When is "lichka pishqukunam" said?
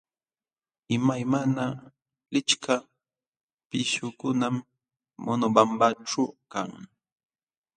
2.33-4.55